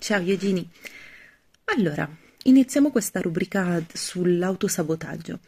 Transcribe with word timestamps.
Ciao 0.00 0.22
Eugenie. 0.22 0.64
Allora, 1.76 2.08
iniziamo 2.44 2.90
questa 2.90 3.20
rubrica 3.20 3.84
sull'autosabotaggio. 3.92 5.40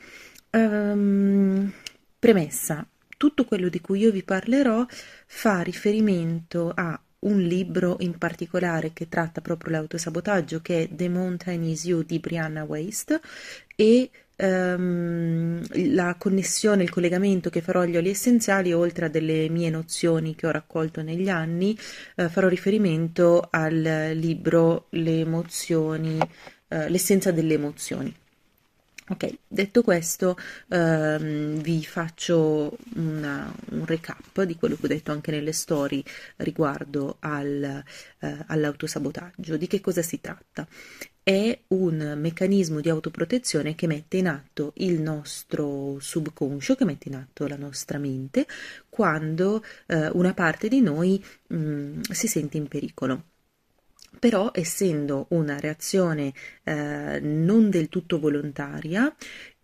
Um, 0.51 1.73
premessa, 2.19 2.87
tutto 3.17 3.47
quello 3.47 3.71
di 3.71 3.81
cui 3.81 4.01
io 4.01 4.11
vi 4.11 4.23
parlerò 4.23 4.85
fa 5.27 5.63
riferimento 5.63 6.71
a 6.77 7.01
un 7.21 7.41
libro 7.41 7.97
in 8.01 8.19
particolare 8.19 8.93
che 8.93 9.09
tratta 9.09 9.41
proprio 9.41 9.73
l'autosabotaggio, 9.73 10.61
che 10.61 10.83
è 10.83 10.89
The 10.95 11.09
Mountain 11.09 11.65
Is 11.65 11.87
You 11.87 12.03
di 12.03 12.19
Brianna 12.19 12.65
Waste, 12.65 13.23
e 13.75 14.11
um, 14.43 15.63
la 15.95 16.17
connessione, 16.19 16.83
il 16.83 16.91
collegamento 16.91 17.51
che 17.51 17.61
farò 17.61 17.81
agli 17.81 17.97
oli 17.97 18.11
essenziali, 18.11 18.73
oltre 18.73 19.07
a 19.07 19.09
delle 19.09 19.49
mie 19.49 19.71
nozioni 19.71 20.35
che 20.35 20.47
ho 20.47 20.51
raccolto 20.51 21.03
negli 21.03 21.29
anni, 21.29 21.77
uh, 22.17 22.29
farò 22.29 22.49
riferimento 22.49 23.49
al 23.51 24.13
libro 24.15 24.87
Le 24.91 25.21
emozioni, 25.21 26.19
uh, 26.19 26.89
l'essenza 26.89 27.31
delle 27.31 27.55
emozioni. 27.55 28.15
Ok, 29.09 29.31
detto 29.49 29.83
questo, 29.83 30.39
ehm, 30.69 31.61
vi 31.61 31.85
faccio 31.85 32.77
una, 32.95 33.53
un 33.71 33.85
recap 33.85 34.43
di 34.45 34.55
quello 34.57 34.77
che 34.77 34.87
ho 34.87 34.89
detto 34.89 35.11
anche 35.11 35.33
nelle 35.33 35.53
storie 35.53 36.03
riguardo 36.37 37.17
al, 37.21 37.83
eh, 38.21 38.45
all'autosabotaggio. 38.47 39.57
Di 39.57 39.67
che 39.67 39.81
cosa 39.81 40.03
si 40.03 40.21
tratta? 40.21 40.67
È 41.25 41.57
un 41.69 42.15
meccanismo 42.19 42.81
di 42.81 42.89
autoprotezione 42.89 43.77
che 43.77 43.87
mette 43.87 44.17
in 44.17 44.27
atto 44.27 44.73
il 44.79 45.01
nostro 45.01 45.99
subconscio, 46.01 46.75
che 46.75 46.85
mette 46.85 47.09
in 47.09 47.15
atto 47.15 47.47
la 47.47 47.57
nostra 47.57 47.99
mente, 47.99 48.45
quando 48.89 49.63
eh, 49.87 50.09
una 50.15 50.35
parte 50.35 50.67
di 50.67 50.81
noi 50.81 51.25
mh, 51.47 51.57
mm, 51.57 52.01
si 52.11 52.27
sente 52.27 52.57
in 52.57 52.67
pericolo. 52.67 53.27
Però 54.19 54.51
essendo 54.53 55.27
una 55.31 55.61
reazione 55.61 56.33
eh, 56.65 57.21
non 57.21 57.71
del 57.71 57.89
tutto 57.89 58.19
volontaria, 58.19 59.15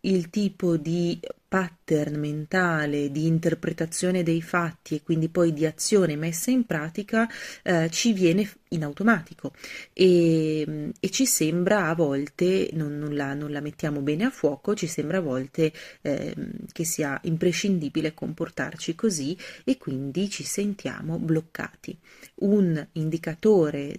il 0.03 0.31
tipo 0.31 0.77
di 0.77 1.21
pattern 1.49 2.21
mentale 2.21 3.11
di 3.11 3.27
interpretazione 3.27 4.23
dei 4.23 4.43
fatti 4.43 4.97
e 4.97 5.03
quindi 5.03 5.31
poi 5.31 5.55
di 5.55 5.65
azione 5.65 6.15
messa 6.15 6.51
in 6.51 6.67
pratica 6.67 7.27
eh, 7.63 7.89
ci 7.91 8.13
viene 8.13 8.47
in 8.71 8.85
automatico 8.85 9.53
e, 9.93 10.93
e, 10.99 11.11
ci 11.11 11.25
sembra 11.25 11.89
a 11.89 11.95
volte, 11.95 12.69
non, 12.73 12.99
non, 12.99 13.15
la, 13.15 13.33
non, 13.33 13.51
la, 13.51 13.61
mettiamo 13.61 14.01
bene 14.01 14.25
a 14.25 14.31
fuoco, 14.31 14.75
ci 14.75 14.87
sembra 14.87 15.19
a 15.19 15.23
volte 15.23 15.73
eh, 16.03 16.35
che 16.71 16.85
sia 16.85 17.19
imprescindibile 17.23 18.13
comportarci 18.13 18.95
così 18.95 19.37
e 19.65 19.79
quindi 19.79 20.29
ci 20.29 20.45
sentiamo 20.45 21.19
bloccati. 21.19 21.97
Un 22.41 22.87
indicatore 22.93 23.97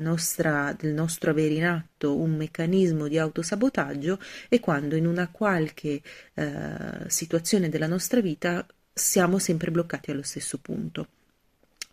nostra, 0.00 0.74
del 0.76 0.92
nostro 0.92 1.30
avere 1.30 1.54
in 1.54 1.64
atto 1.64 2.16
un 2.16 2.36
meccanismo 2.36 3.08
di 3.08 3.18
autosabotaggio 3.18 4.18
è 4.48 4.60
quando 4.60 4.96
in 4.96 5.06
una 5.06 5.28
qualche 5.28 6.02
eh, 6.34 6.55
situazione 7.08 7.68
della 7.68 7.86
nostra 7.86 8.20
vita 8.20 8.66
siamo 8.92 9.38
sempre 9.38 9.70
bloccati 9.70 10.10
allo 10.10 10.22
stesso 10.22 10.58
punto. 10.58 11.08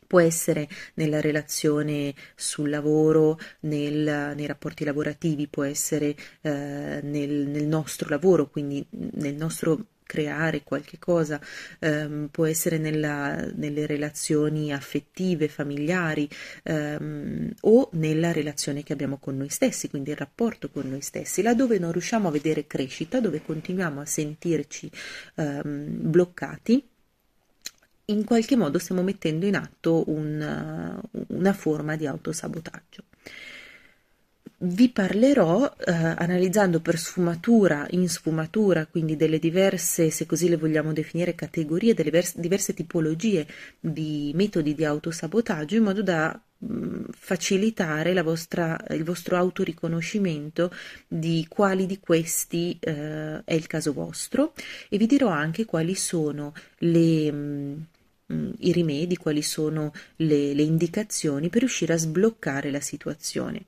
Può 0.08 0.20
essere 0.20 0.68
nella 0.96 1.22
relazione 1.22 2.14
sul 2.36 2.70
lavoro, 2.70 3.40
nel, 3.62 4.34
nei 4.36 4.46
rapporti 4.46 4.84
lavorativi, 4.84 5.48
può 5.48 5.64
essere 5.64 6.16
eh, 6.42 7.00
nel, 7.02 7.48
nel 7.48 7.66
nostro 7.66 8.08
lavoro, 8.10 8.48
quindi 8.48 8.86
nel 8.92 9.36
nostro 9.36 9.88
creare 10.06 10.64
qualche 10.64 11.00
cosa, 11.00 11.40
ehm, 11.80 12.30
può 12.32 12.46
essere 12.46 12.78
nella, 12.78 13.36
nelle 13.56 13.86
relazioni 13.86 14.74
affettive, 14.74 15.48
familiari 15.48 16.30
ehm, 16.64 17.52
o 17.62 17.90
nella 17.94 18.32
relazione 18.32 18.84
che 18.84 18.94
abbiamo 18.94 19.18
con 19.18 19.38
noi 19.38 19.50
stessi, 19.50 19.90
quindi 19.90 20.12
il 20.12 20.18
rapporto 20.18 20.70
con 20.70 20.90
noi 20.90 21.02
stessi, 21.02 21.42
laddove 21.42 21.80
non 21.80 21.92
riusciamo 21.92 22.28
a 22.28 22.32
vedere 22.32 22.68
crescita, 22.68 23.20
dove 23.20 23.42
continuiamo 23.44 24.02
a 24.02 24.06
sentirci 24.06 24.90
ehm, 25.36 26.10
bloccati 26.10 26.88
in 28.06 28.26
qualche 28.26 28.58
modo 28.58 28.80
stiamo 28.80 29.02
mettendo 29.02 29.46
in 29.46 29.56
atto 29.56 30.04
un, 30.08 31.02
una 31.28 31.54
forma 31.54 31.96
di 31.96 32.06
autosabotaggio 32.06 33.04
vi 34.66 34.90
parlerò 34.90 35.66
eh, 35.78 35.92
analizzando 35.92 36.80
per 36.80 36.98
sfumatura 36.98 37.86
in 37.92 38.08
sfumatura, 38.08 38.86
quindi 38.86 39.16
delle 39.16 39.40
diverse, 39.40 40.10
se 40.10 40.26
così 40.26 40.48
le 40.48 40.58
vogliamo 40.58 40.94
definire, 40.94 41.36
categorie, 41.36 41.94
delle 41.94 42.12
vers- 42.12 42.38
diverse 42.38 42.74
tipologie 42.74 43.46
di 43.80 44.32
metodi 44.36 44.74
di 44.74 44.86
autosabotaggio 44.86 45.76
in 45.76 45.84
modo 45.84 46.02
da 46.02 46.40
mh, 46.58 46.74
mm, 46.74 47.04
facilitare 47.12 48.22
vostra, 48.22 48.80
il 48.92 49.04
vostro 49.04 49.36
autoriconoscimento 49.36 50.72
di 51.08 51.46
quali 51.50 51.86
di 51.86 52.00
questi 52.00 52.78
eh, 52.80 53.44
è 53.44 53.54
il 53.54 53.68
caso 53.68 53.92
vostro 53.92 54.54
e 54.90 54.98
vi 54.98 55.08
dirò 55.08 55.30
anche 55.30 55.66
quali 55.66 55.96
sono 55.96 56.54
le... 56.80 57.32
Mh, 57.32 57.86
mm, 58.34 58.52
i 58.60 58.72
rimedi, 58.72 59.18
quali 59.18 59.42
sono 59.42 59.92
le, 60.18 60.54
le 60.54 60.62
indicazioni 60.64 61.50
per 61.50 61.60
riuscire 61.60 61.94
a 61.94 61.98
sbloccare 61.98 62.72
la 62.72 62.80
situazione. 62.80 63.66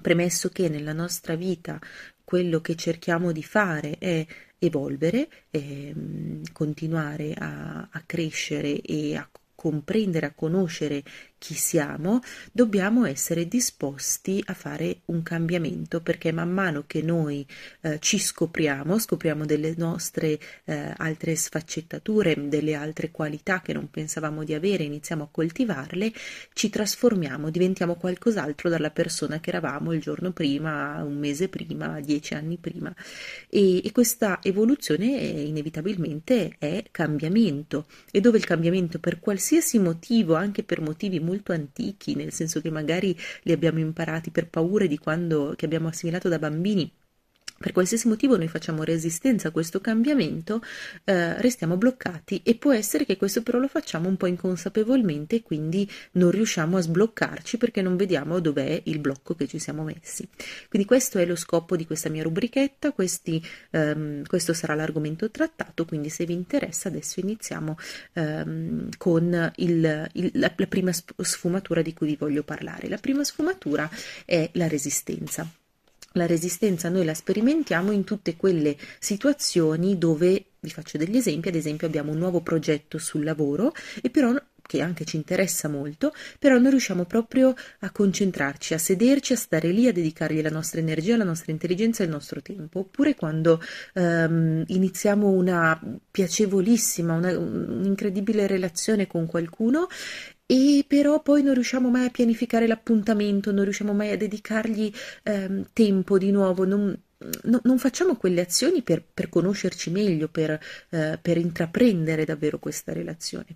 Premesso 0.00 0.48
che 0.48 0.68
nella 0.68 0.92
nostra 0.92 1.34
vita 1.34 1.78
quello 2.24 2.60
che 2.60 2.76
cerchiamo 2.76 3.32
di 3.32 3.42
fare 3.42 3.96
è 3.98 4.26
evolvere, 4.58 5.28
e, 5.50 5.92
mm, 5.94 6.42
continuare 6.52 7.34
a, 7.34 7.88
a 7.90 8.02
crescere 8.06 8.80
e 8.80 9.16
a 9.16 9.28
comprendere, 9.54 10.26
a 10.26 10.32
conoscere 10.32 11.02
chi 11.40 11.54
siamo, 11.54 12.20
dobbiamo 12.52 13.06
essere 13.06 13.48
disposti 13.48 14.42
a 14.44 14.52
fare 14.52 15.00
un 15.06 15.22
cambiamento 15.22 16.02
perché 16.02 16.32
man 16.32 16.50
mano 16.50 16.84
che 16.86 17.00
noi 17.00 17.46
eh, 17.80 17.98
ci 17.98 18.18
scopriamo, 18.18 18.98
scopriamo 18.98 19.46
delle 19.46 19.72
nostre 19.78 20.38
eh, 20.66 20.92
altre 20.98 21.34
sfaccettature, 21.34 22.48
delle 22.48 22.74
altre 22.74 23.10
qualità 23.10 23.62
che 23.62 23.72
non 23.72 23.88
pensavamo 23.88 24.44
di 24.44 24.52
avere, 24.52 24.84
iniziamo 24.84 25.24
a 25.24 25.28
coltivarle, 25.30 26.12
ci 26.52 26.68
trasformiamo, 26.68 27.48
diventiamo 27.48 27.94
qualcos'altro 27.94 28.68
dalla 28.68 28.90
persona 28.90 29.40
che 29.40 29.48
eravamo 29.48 29.94
il 29.94 30.00
giorno 30.02 30.32
prima, 30.32 31.02
un 31.02 31.16
mese 31.16 31.48
prima, 31.48 32.00
dieci 32.00 32.34
anni 32.34 32.58
prima. 32.58 32.94
E, 33.48 33.78
e 33.82 33.92
questa 33.92 34.40
evoluzione 34.42 35.18
è, 35.18 35.38
inevitabilmente 35.38 36.56
è 36.58 36.84
cambiamento 36.90 37.86
e 38.10 38.20
dove 38.20 38.36
il 38.36 38.44
cambiamento 38.44 38.98
per 38.98 39.20
qualsiasi 39.20 39.78
motivo, 39.78 40.34
anche 40.34 40.62
per 40.62 40.82
motivi 40.82 41.18
molto 41.18 41.28
antichi, 41.52 42.14
nel 42.14 42.32
senso 42.32 42.60
che 42.60 42.70
magari 42.70 43.16
li 43.42 43.52
abbiamo 43.52 43.78
imparati 43.78 44.30
per 44.30 44.48
paure 44.48 44.86
di 44.88 44.98
quando 44.98 45.54
che 45.56 45.64
abbiamo 45.64 45.88
assimilato 45.88 46.28
da 46.28 46.38
bambini 46.38 46.90
per 47.60 47.72
qualsiasi 47.72 48.08
motivo 48.08 48.38
noi 48.38 48.48
facciamo 48.48 48.84
resistenza 48.84 49.48
a 49.48 49.50
questo 49.50 49.82
cambiamento, 49.82 50.62
eh, 51.04 51.38
restiamo 51.42 51.76
bloccati 51.76 52.40
e 52.42 52.54
può 52.54 52.72
essere 52.72 53.04
che 53.04 53.18
questo 53.18 53.42
però 53.42 53.58
lo 53.58 53.68
facciamo 53.68 54.08
un 54.08 54.16
po' 54.16 54.24
inconsapevolmente 54.24 55.36
e 55.36 55.42
quindi 55.42 55.86
non 56.12 56.30
riusciamo 56.30 56.78
a 56.78 56.80
sbloccarci 56.80 57.58
perché 57.58 57.82
non 57.82 57.96
vediamo 57.96 58.40
dov'è 58.40 58.80
il 58.84 58.98
blocco 58.98 59.34
che 59.34 59.46
ci 59.46 59.58
siamo 59.58 59.82
messi. 59.82 60.26
Quindi 60.70 60.88
questo 60.88 61.18
è 61.18 61.26
lo 61.26 61.36
scopo 61.36 61.76
di 61.76 61.84
questa 61.84 62.08
mia 62.08 62.22
rubrichetta, 62.22 62.92
questi, 62.92 63.44
ehm, 63.72 64.24
questo 64.24 64.54
sarà 64.54 64.74
l'argomento 64.74 65.30
trattato, 65.30 65.84
quindi 65.84 66.08
se 66.08 66.24
vi 66.24 66.32
interessa 66.32 66.88
adesso 66.88 67.20
iniziamo 67.20 67.76
ehm, 68.14 68.88
con 68.96 69.52
il, 69.56 70.10
il, 70.14 70.30
la, 70.32 70.50
la 70.56 70.66
prima 70.66 70.92
sfumatura 70.92 71.82
di 71.82 71.92
cui 71.92 72.06
vi 72.06 72.16
voglio 72.16 72.42
parlare. 72.42 72.88
La 72.88 72.96
prima 72.96 73.22
sfumatura 73.22 73.86
è 74.24 74.48
la 74.54 74.66
resistenza. 74.66 75.59
La 76.14 76.26
resistenza 76.26 76.88
noi 76.88 77.04
la 77.04 77.14
sperimentiamo 77.14 77.92
in 77.92 78.02
tutte 78.02 78.34
quelle 78.34 78.76
situazioni 78.98 79.96
dove, 79.96 80.46
vi 80.58 80.70
faccio 80.70 80.98
degli 80.98 81.16
esempi, 81.16 81.48
ad 81.48 81.54
esempio 81.54 81.86
abbiamo 81.86 82.10
un 82.10 82.18
nuovo 82.18 82.40
progetto 82.40 82.98
sul 82.98 83.22
lavoro 83.22 83.72
e 84.02 84.10
però 84.10 84.34
che 84.70 84.82
anche 84.82 85.04
ci 85.04 85.16
interessa 85.16 85.68
molto, 85.68 86.12
però 86.38 86.56
non 86.58 86.70
riusciamo 86.70 87.04
proprio 87.04 87.54
a 87.80 87.90
concentrarci, 87.90 88.74
a 88.74 88.78
sederci, 88.78 89.32
a 89.32 89.36
stare 89.36 89.70
lì, 89.70 89.88
a 89.88 89.92
dedicargli 89.92 90.40
la 90.40 90.50
nostra 90.50 90.78
energia, 90.78 91.16
la 91.16 91.24
nostra 91.24 91.50
intelligenza 91.50 92.02
e 92.02 92.06
il 92.06 92.12
nostro 92.12 92.40
tempo. 92.40 92.78
Oppure 92.80 93.16
quando 93.16 93.60
um, 93.94 94.62
iniziamo 94.64 95.28
una 95.28 95.80
piacevolissima, 96.08 97.14
un'incredibile 97.14 98.46
relazione 98.46 99.08
con 99.08 99.26
qualcuno 99.26 99.88
e 100.50 100.84
però 100.84 101.22
poi 101.22 101.44
non 101.44 101.54
riusciamo 101.54 101.90
mai 101.90 102.06
a 102.06 102.10
pianificare 102.10 102.66
l'appuntamento, 102.66 103.52
non 103.52 103.62
riusciamo 103.62 103.92
mai 103.92 104.10
a 104.10 104.16
dedicargli 104.16 104.92
ehm, 105.22 105.68
tempo 105.72 106.18
di 106.18 106.32
nuovo, 106.32 106.64
non, 106.64 107.00
no, 107.42 107.60
non, 107.62 107.78
facciamo 107.78 108.16
quelle 108.16 108.40
azioni 108.40 108.82
per, 108.82 109.00
per 109.14 109.28
conoscerci 109.28 109.90
meglio, 109.90 110.26
per, 110.26 110.58
eh, 110.90 111.18
per 111.22 111.36
intraprendere 111.36 112.24
davvero 112.24 112.58
questa 112.58 112.92
relazione. 112.92 113.46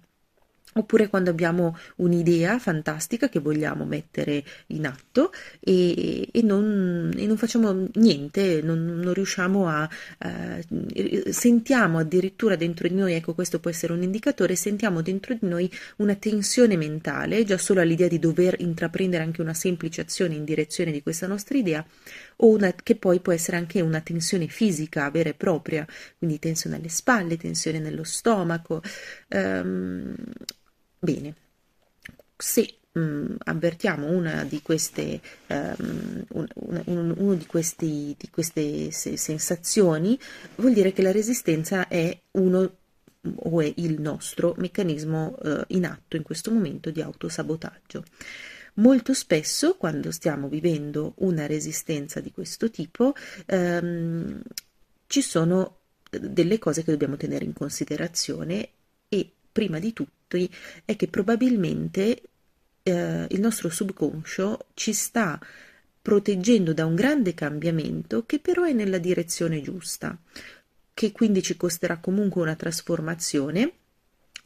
Oppure 0.74 1.08
quando 1.08 1.30
abbiamo 1.30 1.76
un'idea 1.96 2.58
fantastica 2.58 3.28
che 3.28 3.40
vogliamo 3.40 3.84
mettere 3.84 4.44
in 4.68 4.86
atto 4.86 5.32
e, 5.60 6.28
e, 6.30 6.42
non, 6.42 7.12
e 7.16 7.26
non, 7.26 7.36
facciamo 7.36 7.86
niente, 7.94 8.60
non, 8.62 8.84
non 8.84 9.12
riusciamo 9.12 9.68
a... 9.68 9.88
Uh, 10.18 11.30
sentiamo 11.30 11.98
addirittura 11.98 12.56
dentro 12.56 12.88
di 12.88 12.94
noi, 12.94 13.14
ecco 13.14 13.34
questo 13.34 13.60
può 13.60 13.70
essere 13.70 13.92
un 13.92 14.02
indicatore, 14.02 14.56
sentiamo 14.56 15.02
dentro 15.02 15.34
di 15.34 15.46
noi 15.46 15.70
una 15.96 16.14
tensione 16.14 16.76
mentale, 16.76 17.44
già 17.44 17.58
solo 17.58 17.80
all'idea 17.80 18.08
di 18.08 18.18
dover 18.18 18.56
intraprendere 18.58 19.22
anche 19.22 19.40
una 19.40 19.54
semplice 19.54 20.00
azione 20.02 20.34
in 20.34 20.44
direzione 20.44 20.92
di 20.92 21.02
questa 21.02 21.26
nostra 21.26 21.56
idea, 21.58 21.84
o 22.36 22.48
una, 22.48 22.72
che 22.72 22.96
poi 22.96 23.20
può 23.20 23.32
essere 23.32 23.56
anche 23.56 23.80
una 23.80 24.00
tensione 24.00 24.46
fisica 24.48 25.10
vera 25.10 25.30
e 25.30 25.34
propria, 25.34 25.86
quindi 26.18 26.38
tensione 26.38 26.76
alle 26.76 26.88
spalle, 26.88 27.36
tensione 27.36 27.78
nello 27.78 28.04
stomaco. 28.04 28.82
Um, 29.28 30.14
Bene, 31.04 31.34
se 32.34 32.78
mh, 32.92 32.98
mm, 32.98 33.34
avvertiamo 33.44 34.08
una 34.10 34.42
di 34.44 34.62
queste, 34.62 35.20
um, 35.48 36.24
un, 36.30 36.46
un, 36.86 37.14
uno 37.18 37.34
di, 37.34 37.44
questi, 37.44 38.16
di 38.18 38.30
queste 38.30 38.90
sensazioni, 38.90 40.18
vuol 40.54 40.72
dire 40.72 40.94
che 40.94 41.02
la 41.02 41.12
resistenza 41.12 41.88
è 41.88 42.18
uno 42.32 42.76
o 43.20 43.60
è 43.60 43.70
il 43.76 44.00
nostro 44.00 44.54
meccanismo 44.56 45.36
uh, 45.42 45.64
in 45.68 45.84
atto 45.84 46.16
in 46.16 46.22
questo 46.22 46.50
momento 46.50 46.90
di 46.90 47.02
autosabotaggio. 47.02 48.02
Molto 48.76 49.12
spesso, 49.12 49.76
quando 49.76 50.10
stiamo 50.10 50.48
vivendo 50.48 51.12
una 51.18 51.44
resistenza 51.46 52.20
di 52.20 52.32
questo 52.32 52.70
tipo, 52.70 53.12
um, 53.48 54.40
ci 55.06 55.20
sono 55.20 55.80
delle 56.08 56.58
cose 56.58 56.82
che 56.82 56.92
dobbiamo 56.92 57.18
tenere 57.18 57.44
in 57.44 57.52
considerazione 57.52 58.70
e 59.10 59.30
prima 59.52 59.78
di 59.78 59.92
tutto 59.92 60.13
è 60.84 60.96
che 60.96 61.08
probabilmente 61.08 62.22
eh, 62.82 63.26
il 63.28 63.40
nostro 63.40 63.68
subconscio 63.68 64.66
ci 64.74 64.92
sta 64.92 65.38
proteggendo 66.00 66.72
da 66.74 66.84
un 66.84 66.94
grande 66.94 67.34
cambiamento 67.34 68.26
che 68.26 68.38
però 68.38 68.64
è 68.64 68.72
nella 68.72 68.98
direzione 68.98 69.62
giusta, 69.62 70.16
che 70.92 71.12
quindi 71.12 71.42
ci 71.42 71.56
costerà 71.56 71.98
comunque 71.98 72.42
una 72.42 72.56
trasformazione 72.56 73.72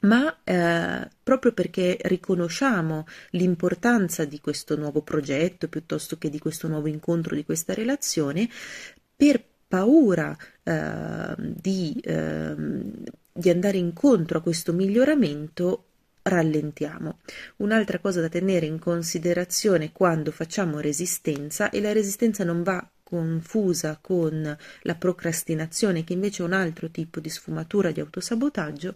ma 0.00 0.38
eh, 0.44 1.08
proprio 1.22 1.52
perché 1.52 1.98
riconosciamo 2.02 3.06
l'importanza 3.30 4.24
di 4.24 4.40
questo 4.40 4.76
nuovo 4.76 5.02
progetto 5.02 5.68
piuttosto 5.68 6.18
che 6.18 6.30
di 6.30 6.38
questo 6.38 6.68
nuovo 6.68 6.86
incontro, 6.86 7.34
di 7.34 7.44
questa 7.44 7.74
relazione, 7.74 8.48
per 9.16 9.42
paura 9.66 10.36
eh, 10.62 11.34
di, 11.36 11.98
eh, 12.00 12.54
di 13.38 13.50
andare 13.50 13.78
incontro 13.78 14.38
a 14.38 14.40
questo 14.40 14.72
miglioramento 14.72 15.84
rallentiamo. 16.22 17.18
Un'altra 17.58 18.00
cosa 18.00 18.20
da 18.20 18.28
tenere 18.28 18.66
in 18.66 18.80
considerazione 18.80 19.92
quando 19.92 20.32
facciamo 20.32 20.80
resistenza 20.80 21.70
e 21.70 21.80
la 21.80 21.92
resistenza 21.92 22.42
non 22.42 22.64
va 22.64 22.84
confusa 23.08 23.98
con 24.02 24.54
la 24.82 24.94
procrastinazione, 24.96 26.04
che 26.04 26.12
invece 26.12 26.42
è 26.42 26.44
un 26.44 26.52
altro 26.52 26.90
tipo 26.90 27.20
di 27.20 27.30
sfumatura 27.30 27.90
di 27.90 28.00
autosabotaggio, 28.00 28.94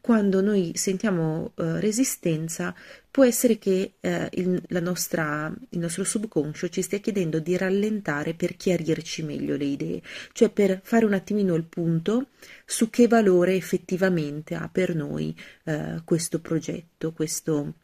quando 0.00 0.40
noi 0.40 0.70
sentiamo 0.76 1.54
eh, 1.56 1.80
resistenza, 1.80 2.72
può 3.10 3.24
essere 3.24 3.58
che 3.58 3.94
eh, 3.98 4.28
il, 4.34 4.62
nostra, 4.80 5.52
il 5.70 5.78
nostro 5.80 6.04
subconscio 6.04 6.68
ci 6.68 6.82
stia 6.82 6.98
chiedendo 6.98 7.40
di 7.40 7.56
rallentare 7.56 8.34
per 8.34 8.56
chiarirci 8.56 9.24
meglio 9.24 9.56
le 9.56 9.64
idee, 9.64 10.02
cioè 10.30 10.50
per 10.50 10.78
fare 10.84 11.04
un 11.04 11.14
attimino 11.14 11.56
il 11.56 11.64
punto 11.64 12.28
su 12.64 12.90
che 12.90 13.08
valore 13.08 13.56
effettivamente 13.56 14.54
ha 14.54 14.68
per 14.70 14.94
noi 14.94 15.36
eh, 15.64 16.00
questo 16.04 16.38
progetto, 16.38 17.10
questo 17.10 17.74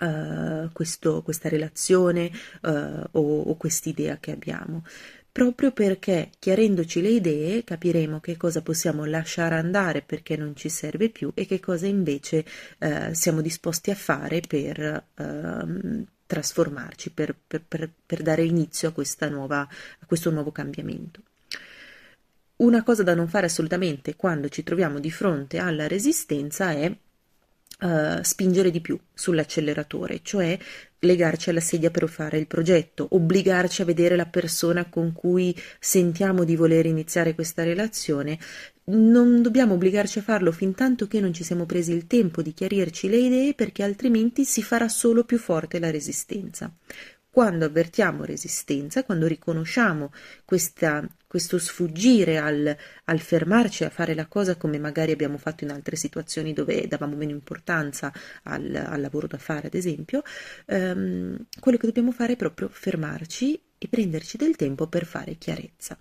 uh, 0.00 0.70
questo, 0.72 1.22
questa 1.22 1.48
relazione 1.48 2.30
uh, 2.62 2.68
o, 3.12 3.40
o 3.42 3.56
quest'idea 3.56 4.18
che 4.18 4.32
abbiamo 4.32 4.82
proprio 5.36 5.70
perché 5.70 6.30
chiarendoci 6.38 7.02
le 7.02 7.10
idee 7.10 7.62
capiremo 7.62 8.20
che 8.20 8.38
cosa 8.38 8.62
possiamo 8.62 9.04
lasciare 9.04 9.56
andare 9.56 10.00
perché 10.00 10.34
non 10.34 10.56
ci 10.56 10.70
serve 10.70 11.10
più 11.10 11.30
e 11.34 11.44
che 11.44 11.60
cosa 11.60 11.86
invece 11.86 12.42
uh, 12.78 13.12
siamo 13.12 13.42
disposti 13.42 13.90
a 13.90 13.94
fare 13.94 14.40
per 14.40 15.04
uh, 15.14 16.06
trasformarci, 16.24 17.10
per, 17.10 17.36
per, 17.46 17.62
per, 17.68 17.90
per, 18.06 18.22
dare 18.22 18.44
inizio 18.44 18.94
a, 18.94 19.26
nuova, 19.28 19.60
a 19.60 20.06
questo 20.06 20.30
nuovo 20.30 20.52
cambiamento. 20.52 21.20
Una 22.56 22.82
cosa 22.82 23.02
da 23.02 23.14
non 23.14 23.28
fare 23.28 23.44
assolutamente 23.44 24.16
quando 24.16 24.48
ci 24.48 24.62
troviamo 24.62 24.98
di 24.98 25.10
fronte 25.10 25.58
alla 25.58 25.86
resistenza 25.86 26.70
è 26.70 26.90
uh, 27.80 28.22
spingere 28.22 28.70
di 28.70 28.80
più 28.80 28.98
sull'acceleratore, 29.12 30.20
cioè 30.22 30.58
legarci 30.98 31.50
alla 31.50 31.60
sedia 31.60 31.90
per 31.90 32.08
fare 32.08 32.38
il 32.38 32.46
progetto, 32.46 33.06
obbligarci 33.10 33.82
a 33.82 33.84
vedere 33.84 34.16
la 34.16 34.26
persona 34.26 34.86
con 34.86 35.12
cui 35.12 35.54
sentiamo 35.78 36.44
di 36.44 36.56
voler 36.56 36.86
iniziare 36.86 37.34
questa 37.34 37.62
relazione. 37.62 38.38
Non 38.88 39.42
dobbiamo 39.42 39.74
obbligarci 39.74 40.20
a 40.20 40.22
farlo 40.22 40.52
fin 40.52 40.74
tanto 40.74 41.08
che 41.08 41.20
non 41.20 41.32
ci 41.32 41.44
siamo 41.44 41.66
presi 41.66 41.92
il 41.92 42.06
tempo 42.06 42.40
di 42.40 42.52
chiarirci 42.52 43.08
le 43.08 43.18
idee 43.18 43.54
perché 43.54 43.82
altrimenti 43.82 44.44
si 44.44 44.62
farà 44.62 44.88
solo 44.88 45.24
più 45.24 45.38
forte 45.38 45.78
la 45.78 45.90
resistenza. 45.90 46.72
Quando 47.36 47.66
avvertiamo 47.66 48.24
resistenza, 48.24 49.04
quando 49.04 49.26
riconosciamo 49.26 50.10
questa, 50.46 51.06
questo 51.26 51.58
sfuggire 51.58 52.38
al, 52.38 52.74
al, 53.04 53.18
fermarci 53.20 53.84
a 53.84 53.90
fare 53.90 54.14
la 54.14 54.24
cosa 54.26 54.56
come 54.56 54.78
magari 54.78 55.12
abbiamo 55.12 55.36
fatto 55.36 55.62
in 55.62 55.70
altre 55.70 55.96
situazioni 55.96 56.54
dove 56.54 56.88
davamo 56.88 57.14
meno 57.14 57.32
importanza 57.32 58.10
al, 58.44 58.74
al 58.74 59.02
lavoro 59.02 59.26
da 59.26 59.36
fare, 59.36 59.66
ad 59.66 59.74
esempio, 59.74 60.22
ehm, 60.64 61.48
quello 61.60 61.76
che 61.76 61.86
dobbiamo 61.86 62.10
fare 62.10 62.32
è 62.32 62.36
proprio 62.36 62.70
fermarci 62.70 63.62
e 63.76 63.86
prenderci 63.86 64.38
del 64.38 64.56
tempo 64.56 64.86
per 64.86 65.04
fare 65.04 65.36
chiarezza. 65.36 65.98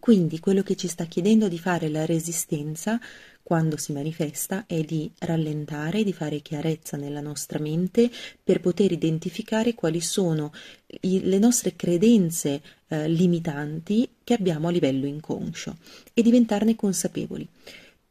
Quindi 0.00 0.38
quello 0.38 0.62
che 0.62 0.76
ci 0.76 0.88
sta 0.88 1.04
chiedendo 1.04 1.48
di 1.48 1.58
fare 1.58 1.88
la 1.88 2.06
resistenza 2.06 3.00
quando 3.42 3.76
si 3.78 3.92
manifesta 3.92 4.64
è 4.66 4.82
di 4.82 5.10
rallentare, 5.20 6.04
di 6.04 6.12
fare 6.12 6.40
chiarezza 6.40 6.96
nella 6.96 7.20
nostra 7.20 7.58
mente 7.58 8.10
per 8.42 8.60
poter 8.60 8.92
identificare 8.92 9.74
quali 9.74 10.00
sono 10.00 10.52
i, 11.00 11.22
le 11.24 11.38
nostre 11.38 11.74
credenze 11.74 12.60
eh, 12.88 13.08
limitanti 13.08 14.08
che 14.22 14.34
abbiamo 14.34 14.68
a 14.68 14.70
livello 14.70 15.06
inconscio 15.06 15.76
e 16.12 16.22
diventarne 16.22 16.76
consapevoli. 16.76 17.48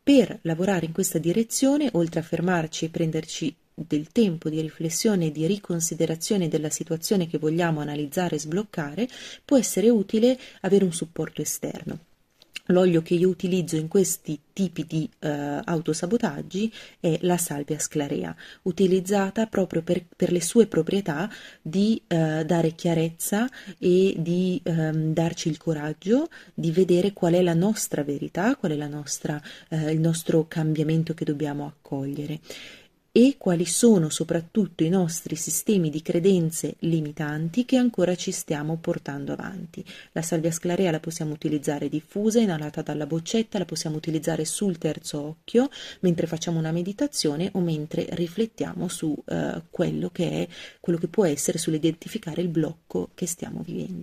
Per 0.01 0.39
lavorare 0.41 0.87
in 0.87 0.91
questa 0.91 1.19
direzione, 1.19 1.89
oltre 1.93 2.19
a 2.19 2.23
fermarci 2.23 2.85
e 2.85 2.89
prenderci 2.89 3.55
del 3.79 4.09
tempo 4.11 4.49
di 4.49 4.59
riflessione 4.59 5.27
e 5.27 5.31
di 5.31 5.45
riconsiderazione 5.45 6.47
della 6.47 6.71
situazione 6.71 7.27
che 7.27 7.37
vogliamo 7.37 7.79
analizzare 7.79 8.35
e 8.35 8.39
sbloccare, 8.39 9.07
può 9.45 9.55
essere 9.55 9.89
utile 9.89 10.37
avere 10.61 10.83
un 10.83 10.93
supporto 10.93 11.43
esterno. 11.43 11.99
L'olio 12.69 13.01
che 13.01 13.13
io 13.13 13.29
utilizzo 13.29 13.77
in 13.77 13.87
questi 13.87 14.37
tipi 14.51 14.85
di 14.85 15.09
uh, 15.19 15.61
autosabotaggi 15.63 16.73
è 16.99 17.17
la 17.21 17.37
salvia 17.37 17.79
sclarea, 17.79 18.35
utilizzata 18.63 19.45
proprio 19.45 19.83
per, 19.83 20.03
per 20.13 20.33
le 20.33 20.41
sue 20.41 20.67
proprietà 20.67 21.29
di 21.61 22.01
uh, 22.07 22.43
dare 22.43 22.73
chiarezza 22.75 23.49
e 23.77 24.15
di 24.17 24.61
um, 24.65 25.13
darci 25.13 25.47
il 25.47 25.57
coraggio 25.57 26.27
di 26.53 26.71
vedere 26.71 27.13
qual 27.13 27.35
è 27.35 27.41
la 27.41 27.53
nostra 27.53 28.03
verità, 28.03 28.57
qual 28.57 28.73
è 28.73 28.75
la 28.75 28.87
nostra, 28.87 29.41
uh, 29.69 29.87
il 29.87 29.99
nostro 29.99 30.45
cambiamento 30.49 31.13
che 31.13 31.23
dobbiamo 31.23 31.65
accogliere 31.65 32.39
e 33.17 33.33
quali 33.39 33.65
sono 33.65 34.09
soprattutto 34.09 34.83
i 34.83 34.89
nostri 34.89 35.35
sistemi 35.35 35.89
di 35.89 36.03
credenze 36.03 36.75
limitanti 36.81 37.65
che 37.65 37.75
ancora 37.75 38.13
ci 38.13 38.31
stiamo 38.31 38.77
portando 38.77 39.33
avanti. 39.33 39.83
La 40.11 40.21
salvia 40.21 40.51
sclarea 40.51 40.91
la 40.91 40.99
possiamo 40.99 41.33
utilizzare 41.33 41.89
diffusa, 41.89 42.39
inalata 42.39 42.83
dalla 42.83 43.07
boccetta, 43.07 43.57
la 43.57 43.65
possiamo 43.65 43.95
utilizzare 43.95 44.45
sul 44.45 44.77
terzo 44.77 45.19
occhio 45.19 45.67
mentre 46.01 46.27
facciamo 46.27 46.59
una 46.59 46.71
meditazione 46.71 47.49
o 47.53 47.59
mentre 47.59 48.05
riflettiamo 48.07 48.87
su 48.87 49.07
uh, 49.07 49.63
quello 49.71 50.11
che 50.11 50.29
è 50.29 50.47
quello 50.79 50.99
che 50.99 51.07
può 51.07 51.25
essere 51.25 51.57
sull'identificare 51.57 52.43
il 52.43 52.49
blocco 52.49 53.09
che 53.15 53.25
stiamo 53.25 53.63
vivendo. 53.65 53.95